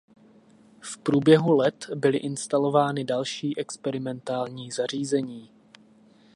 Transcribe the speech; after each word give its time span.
V 0.81 0.97
průběhu 0.97 1.55
let 1.57 1.89
byly 1.95 2.17
instalovány 2.17 3.03
další 3.03 3.57
experimentální 3.57 4.71
zařízení. 4.71 5.49